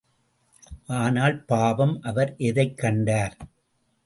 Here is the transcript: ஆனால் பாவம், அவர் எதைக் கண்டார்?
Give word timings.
ஆனால் 0.87 1.45
பாவம், 1.45 2.01
அவர் 2.01 2.35
எதைக் 2.37 2.77
கண்டார்? 2.77 3.37